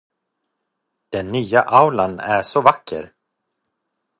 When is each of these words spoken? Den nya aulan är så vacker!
Den 1.13 1.27
nya 1.31 1.61
aulan 1.67 2.19
är 2.19 2.43
så 2.43 2.61
vacker! 2.61 3.11